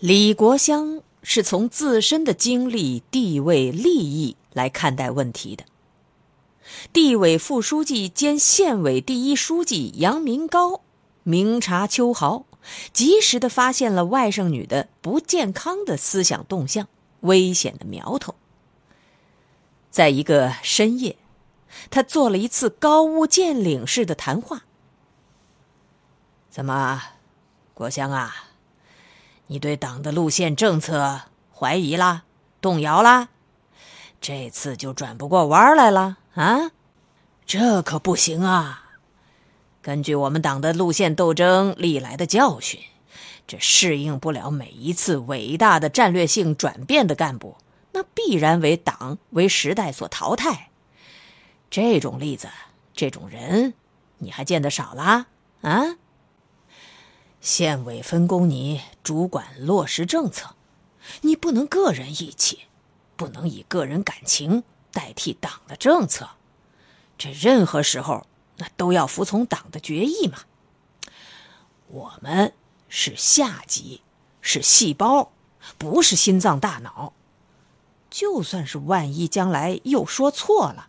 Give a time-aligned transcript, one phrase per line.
[0.00, 4.36] 李国香是从自身的经历、地位、利益。
[4.52, 5.64] 来看待问题的。
[6.92, 10.80] 地委副书记兼县委第一书记杨明高
[11.22, 12.44] 明察秋毫，
[12.92, 16.88] 及时的发现了外甥女的不健康的思想动向、
[17.20, 18.34] 危险的苗头。
[19.90, 21.16] 在一个深夜，
[21.88, 24.64] 他做了一次高屋建瓴式的谈话。
[26.50, 27.00] 怎么，
[27.74, 28.47] 国香啊，
[29.48, 31.22] 你对党的路线政策
[31.54, 32.24] 怀疑啦，
[32.60, 33.28] 动摇啦？
[34.20, 36.70] 这次就转不过弯来了啊！
[37.46, 38.84] 这可不行啊！
[39.80, 42.80] 根据我们党的路线斗争历来的教训，
[43.46, 47.56] 这适应不了每一次伟大的战略性转变的干部，
[47.92, 50.68] 那必然为党为时代所淘汰。
[51.70, 52.48] 这种例子，
[52.92, 53.72] 这种人，
[54.18, 55.26] 你还见得少啦
[55.62, 55.96] 啊！
[57.40, 60.54] 县委分工你主管落实政策，
[61.22, 62.60] 你不能个人义气。
[63.16, 66.28] 不能以个人感情代替党的政策，
[67.18, 68.28] 这任何时候
[68.58, 70.38] 那都要服从党的决议嘛。
[71.88, 72.52] 我们
[72.88, 74.02] 是下级，
[74.40, 75.32] 是细胞，
[75.78, 77.12] 不是心脏大脑。
[78.08, 80.88] 就算是万一将来又说错了，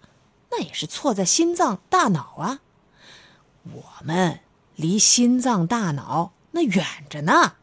[0.52, 2.60] 那也是错在心脏大脑啊。
[3.64, 4.42] 我们
[4.76, 7.56] 离心脏大脑那远着呢，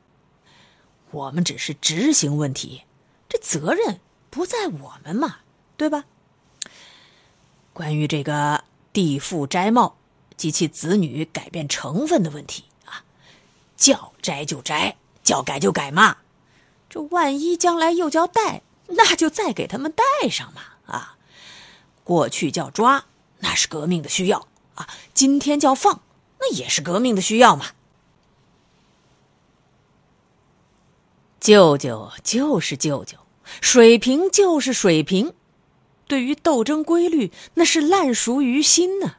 [1.10, 2.82] 我们只是执行问题，
[3.28, 4.00] 这责任。
[4.28, 5.38] 不在我们嘛，
[5.78, 6.04] 对吧？
[7.72, 9.96] 关于这个地富摘帽
[10.36, 13.02] 及其子女改变成分的问题啊，
[13.78, 16.18] 叫摘就摘，叫改就改嘛。
[16.90, 21.16] 这万一将来又叫带，那就再给他们带上嘛啊。
[22.04, 23.06] 过去叫抓，
[23.38, 24.86] 那是革命的需要啊。
[25.14, 26.02] 今天叫放，
[26.40, 27.68] 那也是革命的需要嘛。
[31.46, 33.18] 舅舅就是舅舅。
[33.60, 35.32] 水平就是水平，
[36.08, 39.14] 对于斗争规律，那是烂熟于心呢。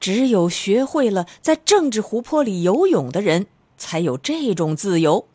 [0.00, 3.46] 只有学会了在政治湖泊里游泳的人，
[3.78, 5.28] 才有这种自由。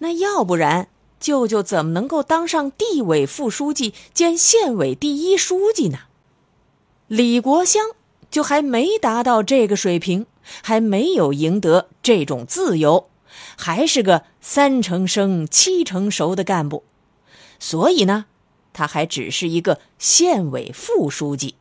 [0.00, 6.00] 那要不然，舅舅怎么能够当上地委副书记兼县委第一书记呢？
[7.06, 7.82] 李国香
[8.30, 10.26] 就还没达到这个水平，
[10.62, 13.08] 还没有赢得这种自由，
[13.56, 16.84] 还是个三成生七成熟的干部。
[17.58, 18.26] 所以呢，
[18.72, 21.54] 他还只是一个县委副书记，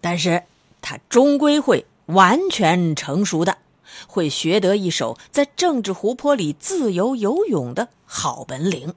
[0.00, 0.44] 但是
[0.80, 3.58] 他终归会完全成熟的，
[4.06, 8.94] 会学得一手在政治湖泊里自由游泳的好本领。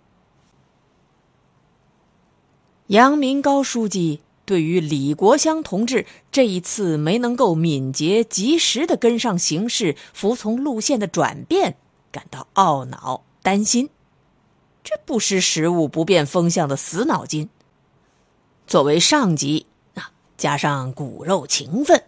[2.88, 11.78] 杨明高书记对于李国香同志这一次没能够敏捷及时的跟上形势、服从路线的转变，
[12.12, 13.90] 感到懊恼、担心。
[14.84, 17.50] 这不识时务、不辨风向的死脑筋。
[18.68, 22.04] 作为上级啊，加上骨肉情分，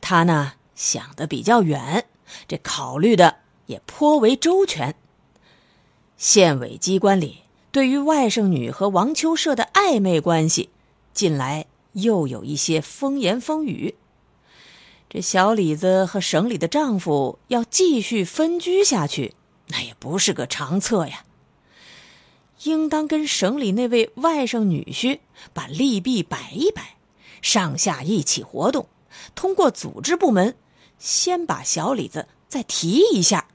[0.00, 2.06] 他呢想的比较远，
[2.48, 3.36] 这考虑的
[3.66, 4.94] 也颇为周全。
[6.16, 10.70] 县委机关里对于外甥女和王秋社的暧昧关系，
[11.14, 13.94] 近来又有一些风言风语。
[15.12, 19.34] 这小李子和省里的丈夫要继续分居下去，
[19.66, 21.24] 那也不是个长策呀。
[22.62, 25.18] 应当跟省里那位外甥女婿
[25.52, 26.96] 把利弊摆一摆，
[27.42, 28.86] 上下一起活动，
[29.34, 30.54] 通过组织部门，
[31.00, 33.48] 先把小李子再提一下，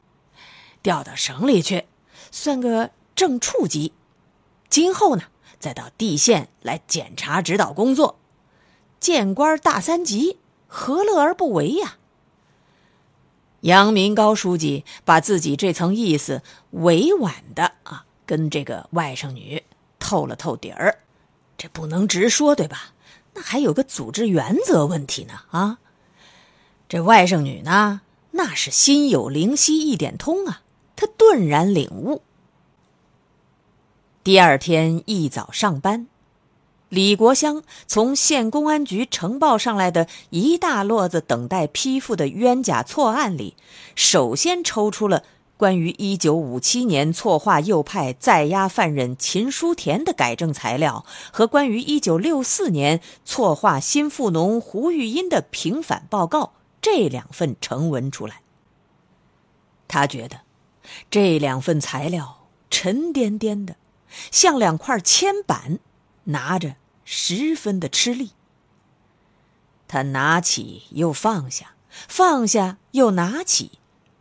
[0.83, 1.85] 调到省里去，
[2.31, 3.93] 算个正处级。
[4.67, 5.23] 今后呢，
[5.57, 8.19] 再到地县来检查指导工作，
[8.99, 11.97] 见官大三级，何乐而不为呀？
[13.61, 16.41] 杨明高书记把自己这层意思
[16.71, 18.05] 委婉的啊。
[18.27, 19.61] 跟这个外甥女
[19.99, 20.97] 透了透底儿。
[21.59, 22.93] 这不能直说，对吧？
[23.35, 25.77] 那还有个组织原则问题呢啊！
[26.89, 28.01] 这外甥女呢，
[28.31, 30.63] 那是心有灵犀一点通啊，
[30.95, 32.23] 她顿然领悟。
[34.23, 36.07] 第二天一早上班，
[36.95, 43.57] 李国香从县公安局呈报上来的一大摞子等待批复的冤假错案里，
[43.95, 45.23] 首先抽出了
[45.57, 58.39] 关于1957年错划右派在押犯人秦书田的改正材料和关于1964年错划新富农胡玉英的平反报告这两份呈文出来。
[59.89, 60.39] 他觉得
[61.11, 63.75] 这两份材料沉甸甸的。
[64.31, 65.79] 像两块铅板，
[66.25, 66.75] 拿着
[67.05, 68.31] 十分的吃力。
[69.87, 73.79] 他拿起又放下，放下又拿起，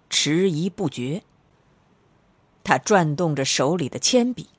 [0.08, 1.24] 迟疑不决。
[2.62, 4.50] 他转动着手里的铅笔，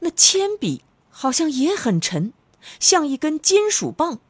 [0.00, 2.32] 那铅笔好像也很沉，
[2.78, 4.20] 像一根金属棒。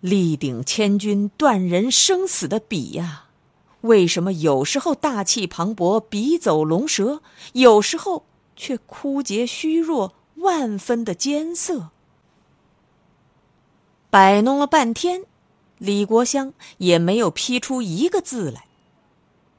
[0.00, 3.26] 力顶千钧、断人生死的笔呀，
[3.82, 7.22] 为什么有时候大气磅礴、笔走龙蛇，
[7.52, 8.24] 有时候？
[8.58, 11.90] 却枯竭虚弱，万分的艰涩。
[14.10, 15.24] 摆弄了半天，
[15.78, 18.66] 李国香也没有批出一个字来。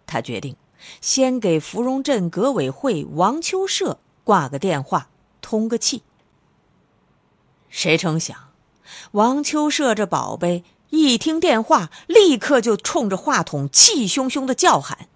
[0.05, 0.55] 他决定
[1.01, 5.09] 先给芙蓉镇革委会王秋社挂个电话，
[5.41, 6.03] 通个气。
[7.69, 8.53] 谁成想，
[9.11, 15.09] 王秋社这宝贝一听电话，立刻就冲着话筒气汹汹的叫喊：“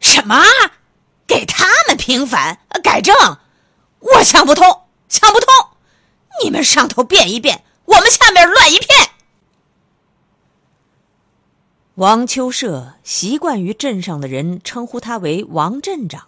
[0.00, 0.42] 什么？”
[1.26, 3.14] 给他们平反改正，
[3.98, 4.83] 我想不通，
[5.14, 5.46] 想不通。
[6.42, 9.10] 你们上头变一变，我们下面乱一片。
[11.94, 16.26] 王秋社习惯于镇上的人称呼他为王镇长，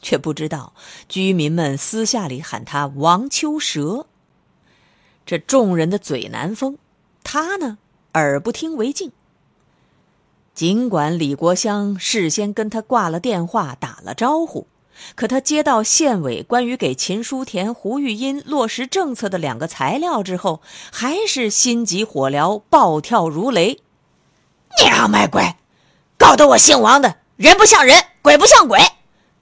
[0.00, 0.72] 却不知道
[1.08, 4.06] 居民们私下里喊他王秋蛇。
[5.26, 6.78] 这众人的嘴难封，
[7.24, 7.78] 他呢
[8.14, 9.10] 耳不听为净。
[10.54, 14.68] 尽管李国香事先跟他挂了电话，打了招呼，
[15.14, 20.60] 可他接到县委关于给秦书田、胡玉英落实政策的两个材料之后，
[20.92, 23.80] 还是心急火燎，暴跳如雷
[24.82, 25.56] ：“娘卖鬼，
[26.16, 28.78] 搞得我姓王的人不像人，鬼不像鬼，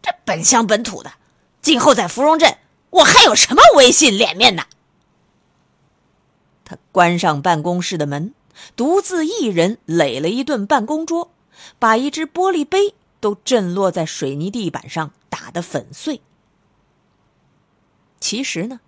[0.02, 1.12] 这本乡本土的，
[1.61, 2.56] 今后在芙蓉镇，
[2.90, 4.64] 我还有什么威信脸面呢？”
[6.64, 8.34] 他关上办公室的门。
[8.75, 11.31] 独自一人垒了一顿办公桌，
[11.78, 16.20] 把一只玻璃杯都震落在水泥地板上，打得粉碎。
[18.20, 18.80] 其实呢，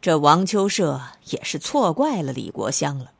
[0.00, 1.00] 这王秋社
[1.30, 3.12] 也是错怪了李国香了。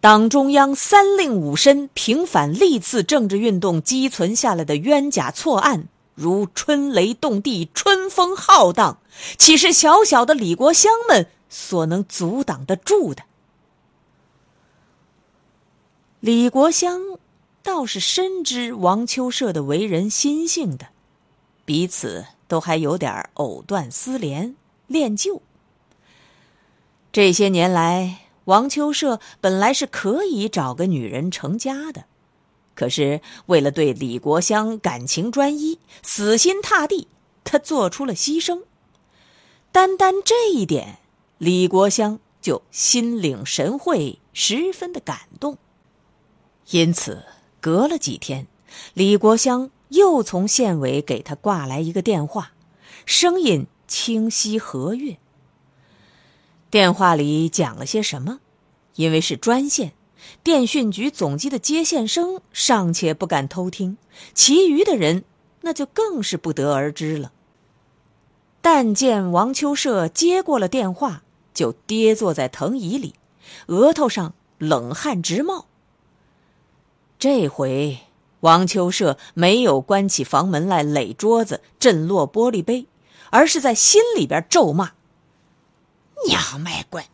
[0.00, 8.98] 党中央三令五申平反历次政治运动积存下来的冤假错案，如春雷动地，春风浩荡，
[9.38, 13.22] 岂是小小的李国香们所能阻挡得住的？
[16.18, 17.00] 李国香
[17.62, 20.88] 倒是深知王秋社的为人心性的，
[21.64, 24.56] 彼此都还有点藕断丝连、
[24.86, 25.42] 恋旧。
[27.12, 32.04] 这些年来，王秋社本来是可以找个女人成家的，
[32.74, 37.08] 可是为了对李国香感情专一、死心塌地，
[37.44, 38.62] 他做出了牺牲。
[39.70, 40.98] 单单这一点，
[41.38, 45.58] 李国香就心领神会，十分的感动。
[46.70, 47.24] 因此，
[47.60, 48.46] 隔了几天，
[48.94, 52.52] 李国香又从县委给他挂来一个电话，
[53.06, 55.16] 声音清晰和悦。
[56.70, 58.40] 电话里讲了些什么？
[58.96, 59.92] 因为是专线，
[60.42, 63.96] 电讯局总机的接线生尚且不敢偷听，
[64.34, 65.24] 其余的人
[65.62, 67.32] 那就更是不得而知了。
[68.60, 71.22] 但见王秋社接过了电话，
[71.52, 73.14] 就跌坐在藤椅里，
[73.66, 75.66] 额头上冷汗直冒。
[77.18, 77.98] 这回
[78.42, 82.88] 王秋社没有关起房门来垒桌子、震落玻璃杯，
[83.30, 84.94] 而是在心里边咒骂
[86.26, 87.08] ：“娘卖乖，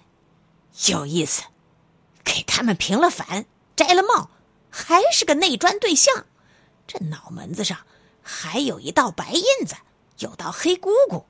[0.86, 1.42] 有意思，
[2.24, 3.44] 给他们平了反，
[3.76, 4.30] 摘了帽，
[4.70, 6.24] 还是个内专对象，
[6.86, 7.76] 这脑门子上
[8.22, 9.76] 还有一道白印子，
[10.20, 11.26] 有道黑姑姑。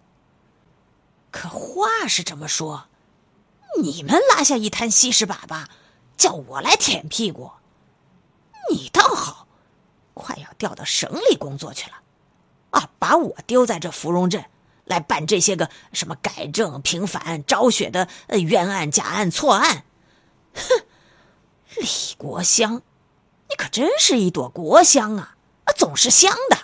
[1.33, 2.85] 可话是这么说，
[3.83, 5.67] 你们拉下一滩稀屎粑粑，
[6.17, 7.51] 叫我来舔屁股。”
[8.71, 9.48] 你倒好，
[10.19, 11.97] 快要调到省里工作去了，
[12.71, 14.45] 啊，把我丢在这芙蓉镇
[14.85, 19.85] 来办这些个什么改正、平反、昭雪的冤案、假案、错案，
[20.55, 20.85] 哼！
[21.77, 22.83] 李国香，
[23.49, 26.59] 你可真是一朵国香啊，啊，总是香的。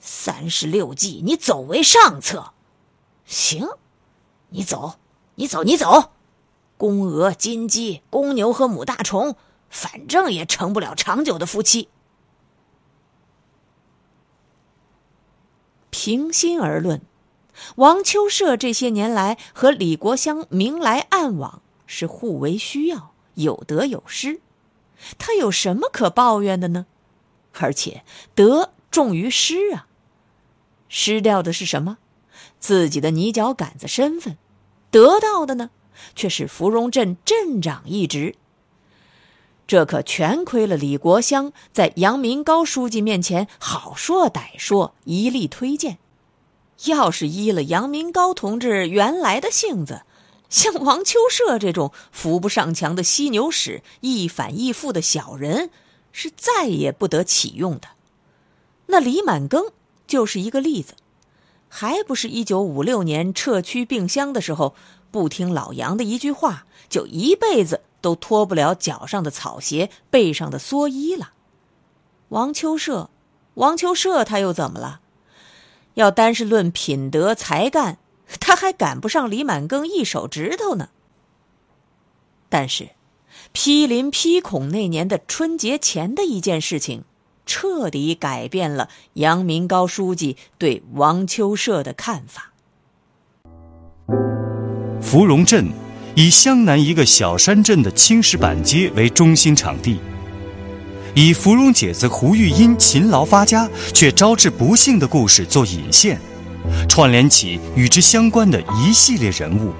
[0.00, 2.52] 三十六计，你走为上策。
[3.24, 3.68] 行，
[4.50, 4.94] 你走，
[5.34, 6.12] 你走，你走。
[6.76, 9.34] 公鹅、金鸡、公牛和母大虫，
[9.68, 11.88] 反正也成不了长久的夫妻。
[16.06, 17.02] 平心而论，
[17.74, 24.40] 王秋社这些年来和李国香明来暗往，是互为需要，有得有失。
[25.18, 26.86] 他有什么可抱怨的呢？
[27.54, 28.04] 而且
[28.36, 29.88] 得重于失啊。
[30.88, 31.98] 失掉的是什么？
[32.60, 34.38] 自己的泥脚杆子身份。
[34.92, 35.70] 得到的呢？
[36.14, 38.36] 却是芙蓉镇镇长一职，
[39.66, 45.98] 这可全亏了李国香在杨明高书记面前好说歹说，一力推荐。
[46.84, 50.02] 要是依了杨明高同志原来的性子，
[50.48, 55.70] 像王秋社这种扶不上墙的犀牛屎、一反一复的小人，
[56.12, 57.88] 是再也不得启用的。
[58.86, 59.70] 那李满庚
[60.06, 60.94] 就是一个例子，
[61.68, 64.76] 还不是一九五六年撤区并乡的时候。
[65.12, 71.32] 不听老杨的一句话，就一辈子都脱不了脚上的草鞋、背上的蓑衣了。
[72.28, 73.10] 王秋社，
[73.54, 75.00] 王秋社他又怎么了？
[75.94, 77.98] 要单是论品德才干，
[78.38, 80.90] 他还赶不上李满庚一手指头呢。
[82.48, 82.90] 但是，
[83.50, 87.02] 批林批孔那年的春节前的一件事情，
[87.44, 92.52] 彻底改变了杨明高书记对王秋社的看法。
[95.02, 95.66] 芙蓉镇
[96.16, 100.00] 以湘南一个小山镇的青石板街为中心场地，
[101.12, 106.18] 以芙蓉姐子胡玉英勤劳发家却招致不幸的故事做引线，
[106.88, 109.74] 串联起与之相关的一系列人物，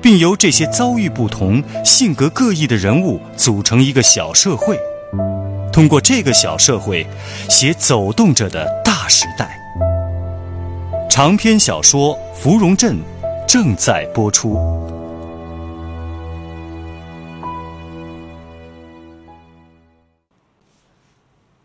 [0.00, 4.78] 并由这些遭遇不同、性格各异的人物组成一个小社会，
[5.72, 7.04] 通过这个小社会
[7.50, 9.58] 写走动着的大时代。
[11.10, 12.94] 长篇小说《芙蓉镇》。
[13.48, 14.58] 正在播出。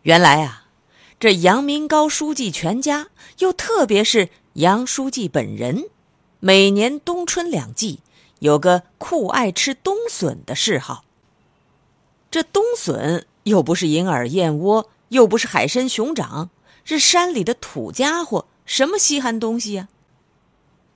[0.04, 0.66] 原来啊，
[1.20, 3.08] 这杨明高书记全家，
[3.40, 5.90] 又特别是杨书记本人，
[6.40, 8.00] 每年冬春两季
[8.40, 11.06] 有个酷爱吃冬笋的嗜好。
[12.30, 16.50] 这冬笋又不是银耳燕窝，又不是海参熊掌，
[16.84, 19.88] 是山里的土家伙，什么稀罕东西呀？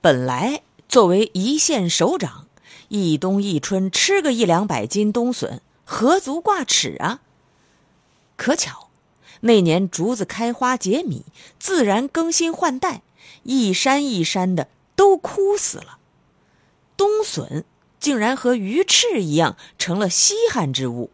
[0.00, 0.62] 本来。
[0.88, 2.46] 作为一县首长，
[2.88, 7.20] 一冬一春吃个一两百斤冬笋，何足挂齿啊？
[8.34, 8.87] 可巧，
[9.40, 11.24] 那年竹子开花结米，
[11.58, 13.02] 自然更新换代，
[13.44, 15.98] 一山一山的都枯死了，
[16.96, 17.64] 冬笋
[18.00, 21.10] 竟然和鱼翅一样成了稀罕之物。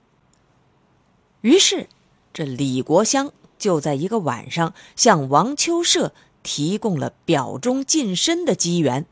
[1.42, 1.88] 于是，
[2.32, 6.12] 这李国香就在一个晚上向王秋社
[6.42, 9.06] 提供了表中近身的机缘。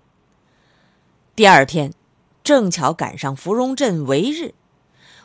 [1.36, 1.92] 第二天，
[2.42, 4.54] 正巧赶上芙蓉镇围日，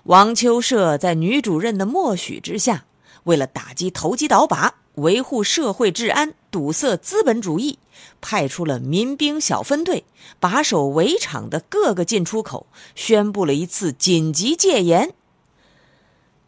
[0.03, 2.85] 王秋社在女主任的默许之下，
[3.27, 7.77] 为了打击投机倒把、维护社会治安、堵塞资本主义，
[8.21, 10.05] 派出了民兵小分队，
[10.39, 15.13] 把守围场的各个进出口，宣布了一次紧急戒严。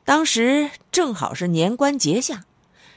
[0.06, 2.46] 当时正好是年关节下，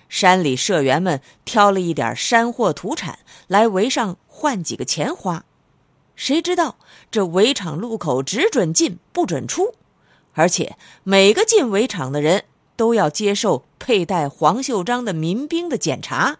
[0.08, 5.44] 山里社员们挑了一点山货土产来围上换几个钱花。
[6.14, 6.76] 谁知道
[7.10, 9.74] 这围场路口只准进不准出，
[10.34, 12.44] 而且每个进围场的人
[12.82, 16.38] 都要接受佩戴黄袖章的民兵的检查，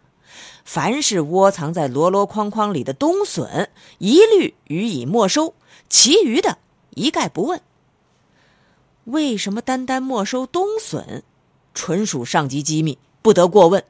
[0.64, 5.54] 凡是窝藏在箩箩筐筐里的冬笋，一律予以没收，
[5.88, 6.58] 其余的
[6.96, 7.61] 一概不问。
[9.04, 11.22] 为什么单单没收冬笋？
[11.75, 13.84] 纯属上级机密，不得过问。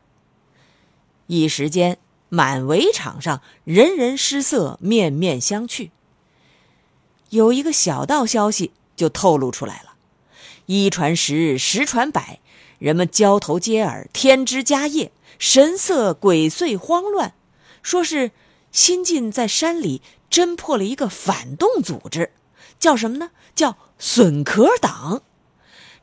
[1.29, 1.97] 一时间。
[2.29, 5.91] 满围场上人人失色，面面相觑。
[7.29, 9.93] 有一个小道消息就透露出来了，
[10.65, 12.41] 一传十，十传百，
[12.83, 17.33] 人们交头接耳，添枝加叶，神色鬼祟慌乱，
[17.81, 18.33] 说是
[18.73, 22.33] 新晋在山里侦破了一个反动组织，
[22.81, 23.31] 叫什么呢？
[23.55, 25.23] 叫笋壳党。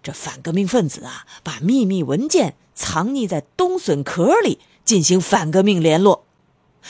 [0.02, 4.60] 这反革命分子啊，把秘密文件藏匿在冬笋壳里。
[4.86, 6.24] 进行反革命联络，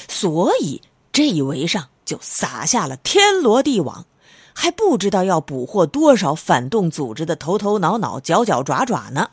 [0.07, 0.81] 所以
[1.11, 4.05] 这一围上就撒下了天罗地网，
[4.53, 9.31] 还不知道要捕获多少反动组织的头头脑脑、脚脚爪爪呢。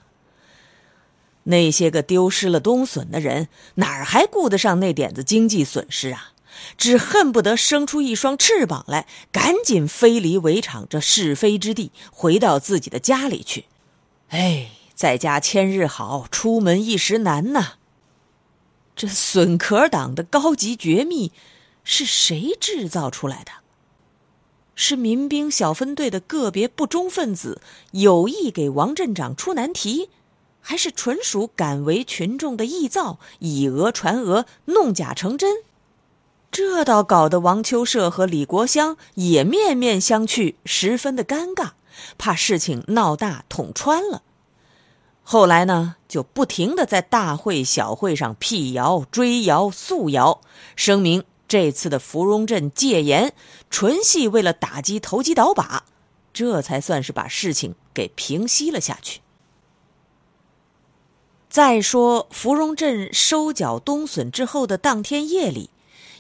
[1.47, 6.33] 那些个丢失了冬笋的人，哪儿还顾得上那点子经济损失啊？
[6.79, 13.67] 只恨不得生出一双翅膀来，赶紧飞离围场这是非之地，回到自己的家里去。
[14.29, 17.75] 哎，在家千日好，出门一时难呐。
[18.97, 21.31] 这笋壳党的高级绝密
[21.85, 23.53] 是谁制造出来的？
[24.75, 27.61] 是民兵小分队的个别不忠分子
[27.93, 30.11] 有意给王镇长出难题，
[30.69, 35.63] 还是纯属敢为群众的臆造，以讹传讹，弄假成真？
[36.51, 41.71] 这倒搞得王秋社和李国香也面面相觑，十分的尴尬，
[42.19, 44.23] 怕事情闹大捅穿了。
[45.23, 50.41] 后来呢，就不停的在大会小会上辟谣、追谣、诉谣，
[50.75, 53.33] 声明这次的芙蓉镇戒严
[53.71, 55.85] 纯系为了打击投机倒把，
[56.33, 59.21] 这才算是把事情给平息了下去。
[61.57, 65.71] 再说芙蓉镇收缴冬笋之后的当天夜里，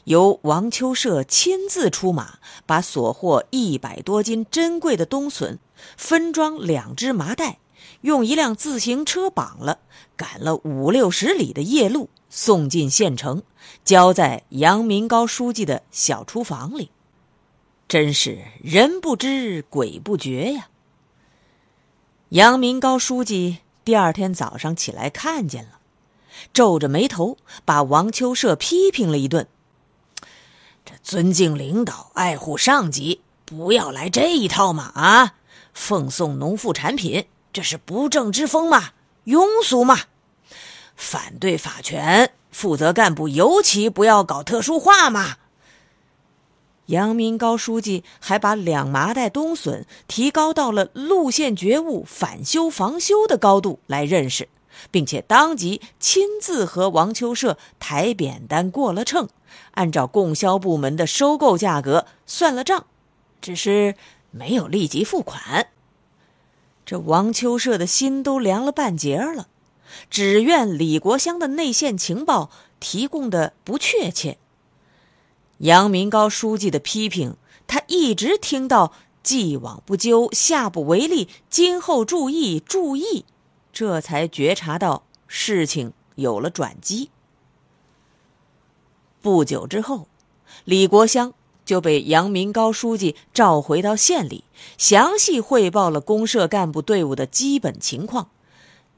[0.04, 5.58] 由王秋社亲自出马，把所获一百多斤珍贵的冬笋
[5.94, 7.58] 分装两只麻袋。
[8.00, 9.80] 用一辆自行车绑了，
[10.16, 13.42] 赶了五六十里的夜路，送进县城，
[13.84, 16.90] 交在杨明高书记的小厨房里。
[17.86, 20.68] 真是人不知鬼不觉呀！
[22.30, 25.78] 杨明高书记第二天早上起来看见了，
[26.52, 29.46] 皱着眉头把王秋社批评了一顿
[30.84, 34.90] ：“这尊敬领导、爱护上级，不要来这一套嘛！
[34.96, 35.34] 啊，
[35.72, 38.90] 奉送农副产品。”这是不正之风嘛，
[39.26, 40.00] 庸俗嘛！
[40.96, 45.36] 反对法权，负责干部尤其不要搞特殊化嘛。
[46.86, 54.48] 杨明高书记还把两麻袋冬笋提高到了路线觉悟、反修防修的高度来认识，
[54.90, 59.28] 并且当即亲自和王秋社抬扁担过了秤，
[59.72, 62.86] 按照供销部门的收购价格算了账，
[63.40, 63.96] 只是
[64.30, 65.68] 没有立即付款。
[66.84, 69.48] 这王秋社的心都凉了半截了，
[70.08, 74.38] 只怨李国香的内线情报提供的不确切。
[75.58, 78.92] 杨明高书记的批评，他一直听到
[79.23, 83.25] “既往不咎，下不为例，今后注意注意”，
[83.73, 87.10] 这才觉察到事情有了转机。
[89.21, 90.08] 不久之后，
[90.64, 91.32] 李国香。
[91.64, 94.45] 就被杨明高书记召回到县里，
[94.78, 98.28] 详细汇报了公社干部队伍的基本情况，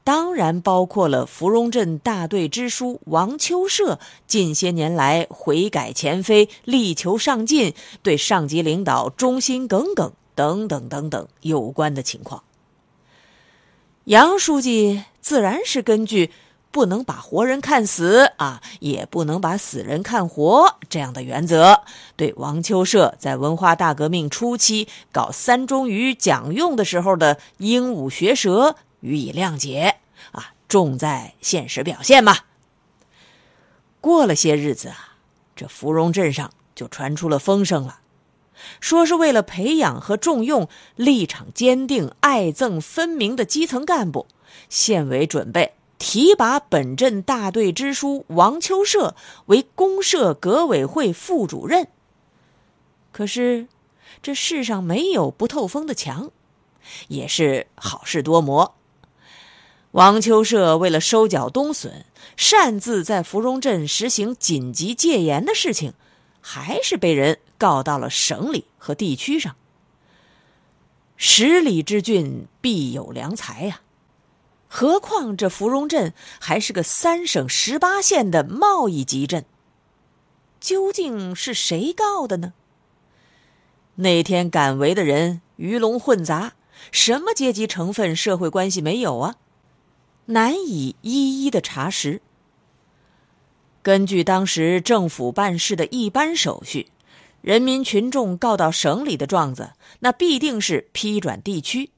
[0.09, 12.41] 当然包括了芙蓉镇大队支书王秋社近些年来悔改前非、力求上进、对上级领导忠心耿耿等等等等有关的情况。
[14.05, 16.31] 杨书记自然是根据。
[16.71, 21.81] 不能把活人看死啊，也不能把死人看活，这样的原则，
[22.15, 29.97] 对王秋社在文化大革命初期搞三中于讲用的时候的鹦鹉学舌予以谅解
[30.31, 32.37] 啊，重在现实表现嘛。
[34.01, 35.17] 过了些日子啊，
[35.55, 37.99] 这芙蓉镇上就传出了风声了，
[38.79, 44.27] 说是为了培养和重用立场坚定、爱憎分明的基层干部，
[44.69, 45.73] 县委准备。
[45.97, 51.89] 提拔本镇大队支书王秋社为公社革委会副主任。
[53.11, 53.67] 可是，
[54.21, 56.31] 这世上没有不透风的墙，
[57.09, 58.75] 也是好事多磨。
[59.91, 62.05] 王秋社为了收缴冬笋，
[62.37, 65.93] 擅自在芙蓉镇实行紧急戒严的事情，
[66.41, 69.55] 还是被人告到了省里和地区上。
[71.17, 73.81] 十里之郡必有良才呀！
[74.67, 79.43] 何况这芙蓉镇还是个三省十八县的贸易集镇，
[80.59, 82.53] 究竟是谁告的呢？
[83.95, 86.53] 那天赶围的人鱼龙混杂，
[86.91, 89.35] 什么阶级成分、社会关系没有啊？
[90.31, 92.21] 难以一一的查实。
[93.81, 96.91] 根据当时政府办事的一般手续，
[97.41, 101.89] 人民群众告到省里的状子，那必定是批转地区，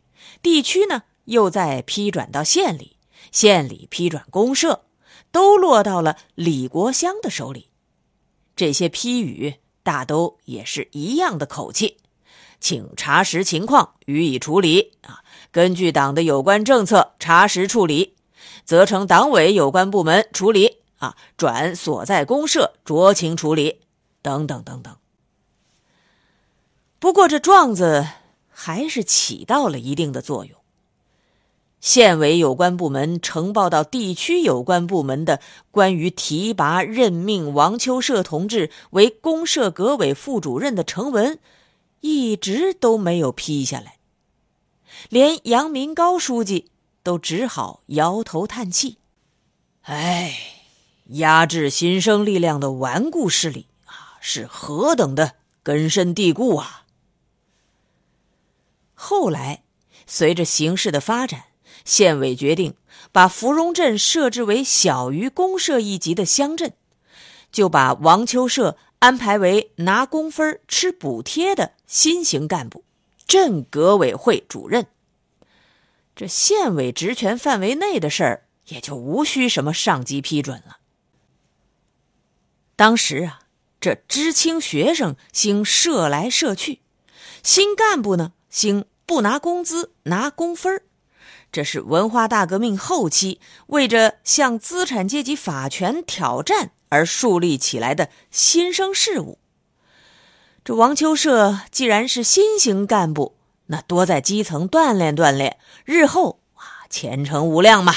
[0.41, 1.04] 地区呢？
[1.26, 2.96] 又再批转到县里，
[3.32, 4.86] 县里批转公社，
[5.32, 7.67] 都落到了李国香的手里。
[8.56, 11.98] 这些批语大都也是一样的口气，
[12.60, 15.20] 请查实情况，予以处理啊。
[15.52, 18.15] 根据党的有关政策查实处理，
[18.71, 23.81] 责成党委有关部门处理啊，转所在公社酌情处理，
[24.21, 24.95] 等等等等。
[26.97, 28.07] 不过这状子
[28.47, 30.57] 还是起到了一定的作用。
[31.81, 41.38] 县委有关部门呈报到地区有关部门的关于提拔任命王秋社同志为公社革委副主任的呈文，
[41.99, 43.97] 一直都没有批下来。
[45.10, 46.71] 连杨明高书记
[47.04, 48.98] 都只好摇头叹气
[49.84, 50.36] ：“哎，
[51.06, 56.86] 压制新生力量的顽固势力啊，是何等的根深蒂固啊！
[58.94, 59.64] 后来，
[60.06, 61.46] 随着形势的发展，
[61.84, 62.76] 县委决定
[63.12, 66.74] 把芙蓉镇设置为小于公社一级的乡镇，
[67.52, 72.84] 就把王秋社安排为拿工分吃补贴的新型干部，
[73.26, 74.86] 镇革委会主任。
[76.21, 80.77] 这县委职权范围内的事儿，也就无需什么上级批准了。
[82.75, 83.39] 当时啊，
[83.79, 86.81] 这知青学生兴社来社去，
[87.41, 90.84] 新干部呢兴不拿工资拿工分
[91.51, 99.39] 这是文化大革命后期为着向资产阶级法权挑战而树立起来的新生事物。
[100.63, 103.34] 这王秋社既然是新型干部。
[103.67, 107.95] 那多在基层锻炼锻炼，日后啊前程无量嘛。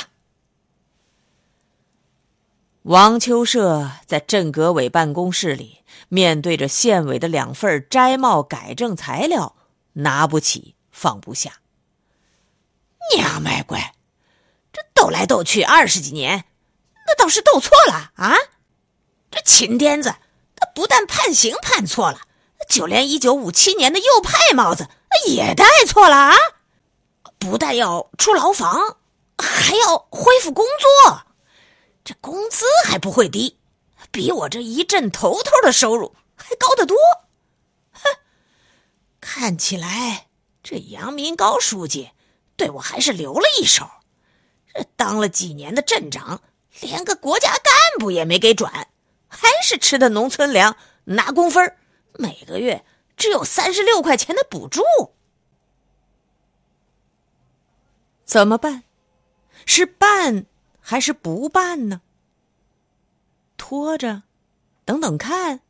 [2.82, 9.56] 王秋社在镇革委办公室里，面对着县委的两份摘帽改正材料，
[9.94, 11.60] 拿不起放不下。
[13.16, 13.94] 娘卖乖，
[14.72, 16.44] 这斗来斗去二十几年，
[17.06, 18.34] 那倒是斗错了啊！
[19.30, 20.14] 这秦癫子，
[20.54, 22.20] 他不但判刑判错了，
[22.68, 24.88] 就连一九五七年的右派帽子。
[25.26, 26.36] 也戴错了啊！
[27.38, 28.96] 不但要出牢房，
[29.38, 31.22] 还要恢复工作，
[32.04, 33.58] 这工资还不会低，
[34.10, 36.96] 比我这一镇头头的收入还高得多。
[37.92, 38.10] 哼，
[39.20, 40.26] 看起来
[40.64, 42.10] 这杨明高书记
[42.56, 43.88] 对我还是留了一手。
[44.74, 46.42] 这当了几年的镇长，
[46.80, 48.88] 连个国家干部也没给转，
[49.28, 51.76] 还是吃的农村粮，拿工分
[52.14, 52.84] 每个月。
[53.16, 54.82] 只有三十六块钱的补助，
[58.24, 58.82] 怎么办？
[59.66, 60.46] 是办
[60.80, 62.00] 还是不办呢？
[63.56, 64.24] 拖着，
[64.84, 65.60] 等等看。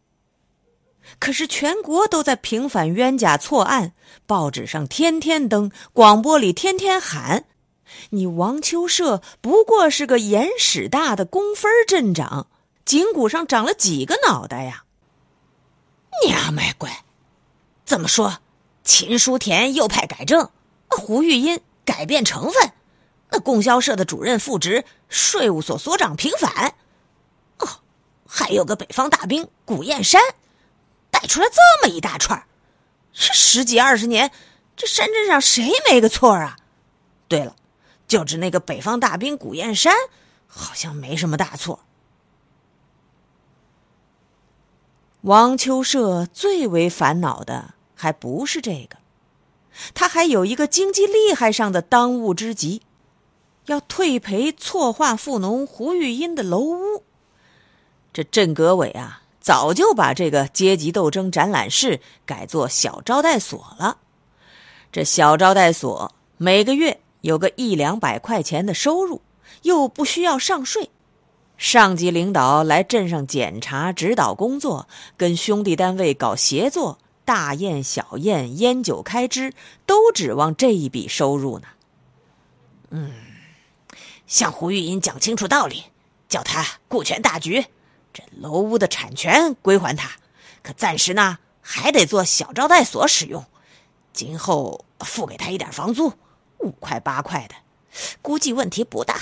[1.19, 3.93] 可是全国都在平反冤假错案，
[4.25, 7.45] 报纸上天天登，广播里天天喊。
[8.09, 12.49] 你王秋社不过是个眼屎大的工分镇长，
[12.87, 14.84] 颈骨上长了几个脑袋呀？
[16.27, 17.05] 娘卖乖！
[17.85, 18.39] 怎么说？
[18.83, 20.51] 秦书田右派改正，
[20.89, 22.73] 胡玉英改变成分，
[23.31, 26.75] 那供销社的主任复职，税务所所长平反，
[27.59, 27.81] 哦，
[28.29, 30.21] 还有个北方大兵古燕山，
[31.11, 32.45] 带出来这么一大串
[33.13, 34.31] 这十几二十年，
[34.77, 36.59] 这山镇上谁没个错啊？
[37.27, 37.57] 对了，
[38.07, 39.95] 就指那个北方大兵古燕山，
[40.47, 41.81] 好像没什么大错。
[45.25, 48.99] 王秋社最为烦恼的还不是这个，
[49.95, 52.83] 他还有一个经济利害上的当务之急，
[53.65, 57.05] 要退赔错划富农胡玉英的楼屋。
[58.13, 63.97] 这镇革委啊，早就把这个阶级斗争展览室改做小招待所了。
[64.93, 69.23] 这小招待所每个月有个一两百块钱的收入，
[69.63, 70.91] 又不需要上税。
[71.65, 79.55] 上级领导来镇上检查指导工作，跟兄弟单位搞协作，大宴小宴，烟酒开支
[79.87, 81.69] 都指望这一笔收入呢。
[82.91, 83.15] 嗯，
[84.27, 85.85] 向胡玉英讲清楚道理，
[86.29, 87.65] 叫他顾全大局，
[88.13, 90.11] 这楼屋的产权归还他，
[90.63, 93.43] 可暂时呢还得做小招待所使用，
[94.13, 96.13] 今后付给他一点房租，
[96.59, 97.55] 五块八块的，
[98.21, 99.19] 估计问题不大。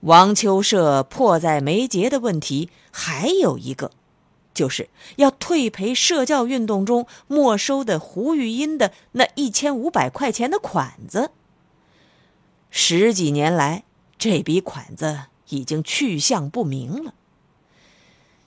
[0.00, 3.90] 王秋社迫在眉睫的问题还有一个，
[4.54, 11.32] 就是要退赔社教运动中没收的胡玉英的那一千五百块钱的款子。
[12.70, 13.82] 十几年来，
[14.18, 17.14] 这笔款子已经去向不明了。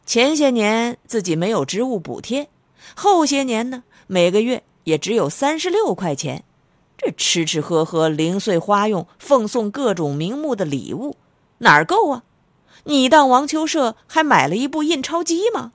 [0.05, 2.49] 前些年自己没有职务补贴，
[2.95, 6.45] 后些年呢，每个月也只有三十六块钱，
[6.97, 11.17] 这吃吃喝喝、零碎花用、奉送各种名目的礼物。
[11.61, 12.23] 哪儿够啊？
[12.83, 15.71] 你当王秋社还买了一部印钞机吗？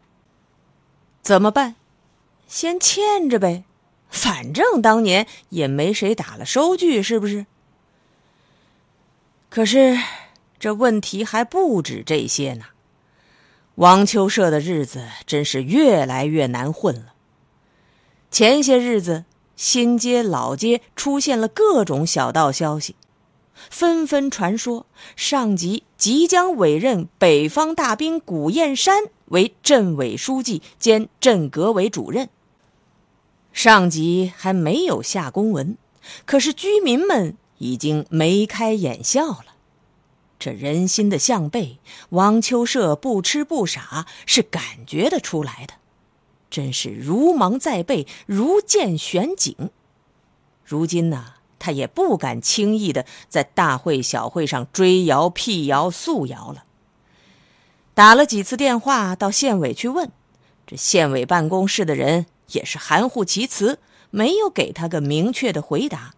[1.23, 1.77] 怎么办？
[2.49, 3.65] 先欠着呗，
[4.09, 7.47] 反正当年也没谁打了收据，是不是？
[9.49, 9.99] 可是
[10.59, 12.67] 这问题还不止这些呢。
[13.77, 17.13] 王秋社的日子真是越来越难混了。
[18.31, 22.97] 前些日子，新街老街出现了各种小道消息。
[23.71, 32.29] 纷纷传说，上级即将委任北方大兵古燕山为镇委书记兼镇革委主任。
[33.53, 35.77] 上级还没有下公文，
[36.25, 39.47] 可是居民们已经眉开眼笑了。
[40.39, 41.79] 这人心的向背，
[42.11, 45.75] 王秋社不吃不傻是感觉得出来的，
[46.51, 49.71] 真是如芒在背，如箭悬颈。
[50.63, 56.65] 如今呢，他也不敢轻易的在大会小会上追谣辟谣诉谣了。
[57.95, 60.11] 打了几次电话到县委去问，
[60.67, 63.79] 这县委办公室的人也是含糊其辞，
[64.11, 66.15] 没有给他个明确的回答。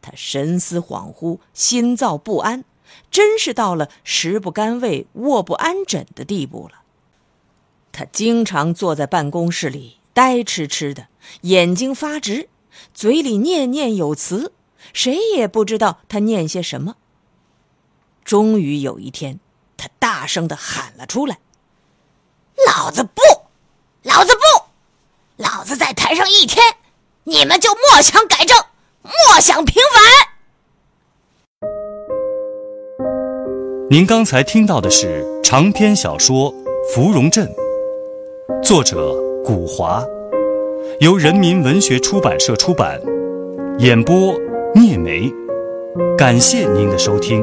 [0.00, 2.64] 他神思恍惚，心躁不安，
[3.10, 6.82] 真是到了食不甘味、卧不安枕的地步了。
[7.92, 11.08] 他经常坐在办公室里呆痴痴的，
[11.42, 12.48] 眼睛发直，
[12.94, 14.52] 嘴里念念有词，
[14.92, 16.96] 谁也不知道他念些什么。
[18.24, 19.40] 终于有一天，
[19.76, 21.38] 他大声的喊了出来
[22.66, 23.20] ：“老子不，
[24.02, 24.40] 老子不，
[25.36, 26.62] 老子在台上一天，
[27.24, 28.56] 你们就莫想改正。”
[29.02, 30.02] 莫想平凡。
[33.88, 36.52] 您刚才听到的是长篇小说
[36.92, 37.48] 《芙蓉镇》，
[38.62, 40.04] 作者古华，
[41.00, 43.00] 由人民文学出版社出版，
[43.78, 44.34] 演播
[44.74, 45.32] 聂梅。
[46.16, 47.40] 感谢您的收听。